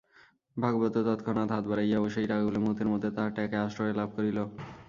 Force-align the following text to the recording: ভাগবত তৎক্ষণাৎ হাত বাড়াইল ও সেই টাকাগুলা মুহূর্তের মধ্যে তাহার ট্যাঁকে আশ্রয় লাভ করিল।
ভাগবত 0.57 0.95
তৎক্ষণাৎ 1.07 1.49
হাত 1.51 1.63
বাড়াইল 1.65 1.93
ও 1.97 2.13
সেই 2.13 2.27
টাকাগুলা 2.27 2.59
মুহূর্তের 2.59 2.91
মধ্যে 2.91 3.09
তাহার 3.11 3.33
ট্যাঁকে 3.35 3.57
আশ্রয় 3.59 3.97
লাভ 3.99 4.09
করিল। 4.15 4.37